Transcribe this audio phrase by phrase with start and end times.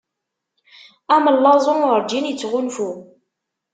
[1.15, 2.89] Amellaẓu urǧin ittɣunfu.